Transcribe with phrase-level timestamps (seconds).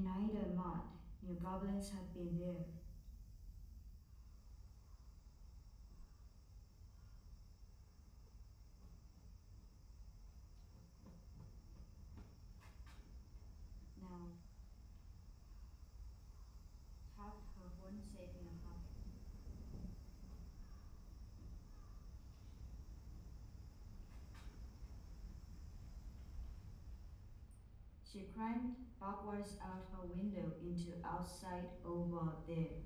[0.00, 0.80] and neither mud
[1.22, 2.79] nor goblins had been there.
[28.12, 32.82] She climbed backwards out her window into outside over there.